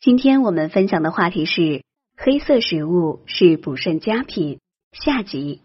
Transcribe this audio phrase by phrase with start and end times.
[0.00, 1.82] 今天我们分享的话题是
[2.16, 4.60] 黑色食物是补肾佳品
[4.92, 5.60] 下集。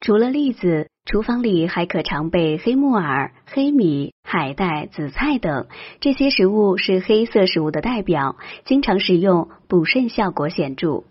[0.00, 5.66] 除了栗子，厨房里还可常备黑木耳、黑米、海带、紫菜等，
[6.00, 8.36] 这些食物是黑色食物的代表，
[8.66, 11.04] 经常食用，补肾效果显著。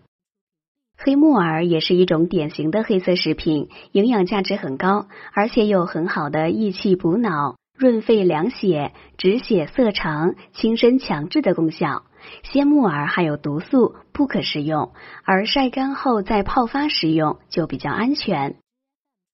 [0.95, 7.55] 黑木耳也是一种典型的黑色食品，营养价值很高，而且有很好的益气补脑。
[7.83, 12.03] 润肺凉血、止血涩肠、清身强志的功效。
[12.41, 14.93] 鲜木耳含有毒素，不可食用，
[15.25, 18.55] 而晒干后再泡发食用就比较安全。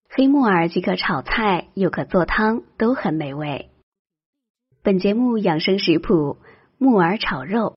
[0.09, 3.69] 黑木耳既可炒菜，又可做汤，都很美味。
[4.81, 6.39] 本节目养生食谱：
[6.79, 7.75] 木耳炒肉。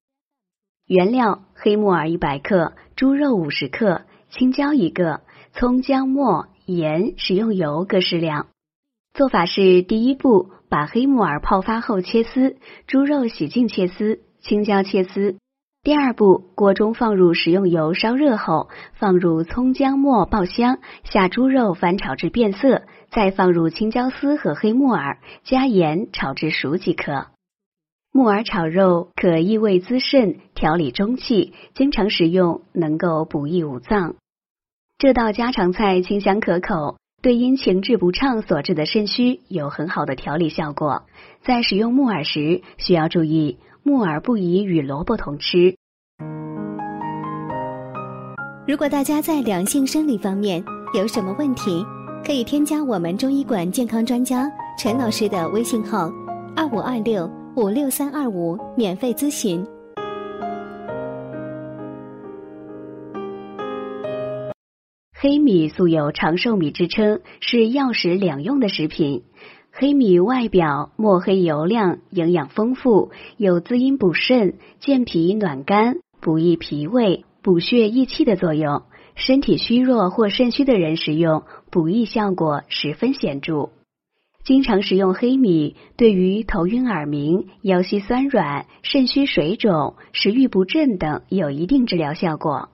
[0.86, 5.20] 原料：黑木耳一百克，猪肉五十克，青椒一个，
[5.52, 8.46] 葱姜末、盐、食用油各适量。
[9.14, 15.36] 做法是：第一步，把黑木耳泡发后切丝，猪肉洗净切丝，青椒切丝。
[15.82, 27.26] 第二步，锅中放入食用油烧热后，放入葱姜末爆香，下猪肉翻炒至变色，再放入青椒丝和黑木耳，加盐炒至熟即可。
[28.14, 34.14] 木耳炒肉可益胃滋肾，调理中气，经常食用能够补益五脏。
[34.96, 36.96] 这道家常菜清香可口。
[37.22, 41.04] 对因情志不畅所致的肾虚有很好的调理效果。
[41.44, 45.76] 在使用木耳时，需要注意木耳不宜与萝卜同吃。
[48.66, 50.64] 如果大家在良性生理方面
[50.94, 51.86] 有什么问题，
[52.26, 56.10] 可以添加我们中医馆健康专家陈老师的微信号：
[56.56, 59.64] 二五二六五六三二五，免费咨询。
[65.22, 69.22] 黑米素有长寿米之称，是药食两用的食品。
[69.70, 78.82] 黑米外表墨黑油亮，营养丰富，有滋阴补肾、健脾暖肝、补益脾胃、补血益气的作用。
[79.14, 83.70] 身体虚弱或肾虚的人食用，补益效果十分显著。
[84.42, 92.70] 经常食用黑米，对于头晕耳鸣、腰膝酸软、肾虚水肿、食欲不振等有一定治疗效果。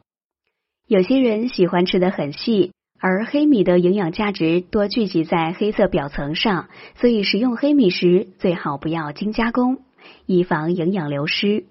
[0.89, 9.81] 有些人喜欢吃的很细，而黑米的营养价值多聚集在黑色表层上，所以食用黑米时最好不要精加工，
[10.25, 11.67] 以防营养流失。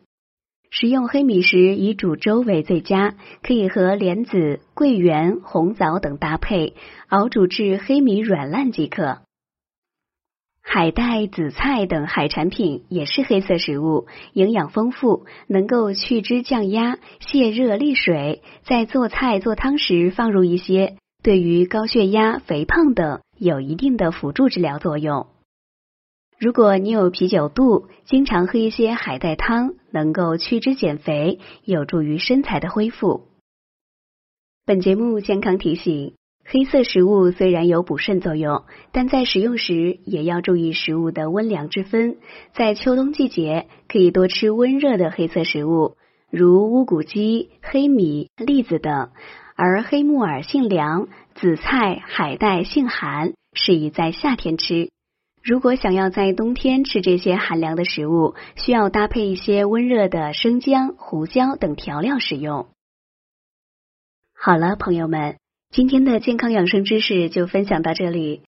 [0.70, 6.76] 食用黑米时以煮粥为最佳，可以和莲子、桂圆、红枣等搭配
[7.08, 9.22] 熬煮至黑米软烂即可。
[10.70, 18.44] 海带、紫菜等海产品也是黑色食物，营养丰富，能够去脂降压、泻热利水。
[18.64, 25.28] 在做菜做汤时放入一些，对于高血压、肥胖等有一定的辅助治疗作用。
[26.38, 33.30] 如果你有啤酒肚，经常喝一些海带汤，能够去脂减肥，有助于身材的恢复。
[34.66, 36.14] 本节目健康提醒。
[36.50, 38.64] 黑色食物虽然有补肾作用，
[38.94, 42.20] 但在食用时也要注意食物的温凉之分。
[42.54, 45.98] 在秋冬季节，可以多吃温热的黑色食物，
[46.32, 49.10] 如乌骨鸡、黑米、栗子等；
[49.58, 54.90] 而黑木耳性凉，紫菜、海带性寒，适宜在夏天吃。
[55.44, 62.68] 如果想要在冬天吃这些寒凉的食物，需要搭配一些温热的生姜、胡椒等调料使用。
[64.34, 65.36] 好了，朋友们。
[65.70, 68.42] 今天的健康养生知识就分享到这里。